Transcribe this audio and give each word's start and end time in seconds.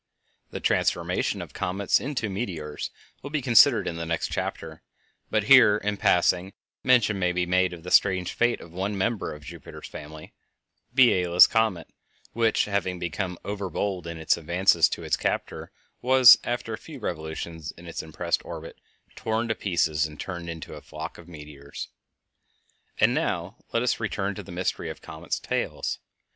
The 0.49 0.59
transformation 0.59 1.43
of 1.43 1.53
comets 1.53 1.99
into 1.99 2.27
meteors 2.27 2.89
will 3.21 3.29
be 3.29 3.39
considered 3.39 3.87
in 3.87 3.97
the 3.97 4.05
next 4.07 4.31
chapter, 4.31 4.81
but 5.29 5.43
here, 5.43 5.77
in 5.77 5.95
passing, 5.97 6.53
mention 6.83 7.19
may 7.19 7.31
be 7.31 7.45
made 7.45 7.71
of 7.71 7.83
the 7.83 7.91
strange 7.91 8.33
fate 8.33 8.61
of 8.61 8.71
one 8.71 8.97
member 8.97 9.31
of 9.31 9.43
Jupiter's 9.43 9.87
family, 9.87 10.33
Biela's 10.95 11.45
comet, 11.45 11.87
which, 12.33 12.65
having 12.65 12.97
become 12.97 13.37
over 13.45 13.69
bold 13.69 14.07
in 14.07 14.17
its 14.17 14.37
advances 14.37 14.89
to 14.89 15.03
its 15.03 15.15
captor, 15.15 15.71
was, 16.01 16.35
after 16.43 16.73
a 16.73 16.79
few 16.79 16.97
revolutions 16.97 17.71
in 17.73 17.85
is 17.85 18.01
impressed 18.01 18.43
orbit, 18.43 18.81
torn 19.15 19.47
to 19.49 19.53
pieces 19.53 20.07
and 20.07 20.19
turned 20.19 20.49
into 20.49 20.73
a 20.73 20.81
flock 20.81 21.19
of 21.19 21.27
meteors. 21.27 21.89
And 22.97 23.13
now 23.13 23.57
let 23.71 23.83
us 23.83 23.99
return 23.99 24.33
to 24.33 24.41
the 24.41 24.51
mystery 24.51 24.89
of 24.89 24.99
comets' 25.03 25.39
tails. 25.39 25.99